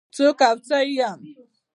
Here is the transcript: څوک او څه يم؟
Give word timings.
څوک 0.15 0.39
او 0.49 0.55
څه 0.67 0.77
يم؟ 0.97 1.19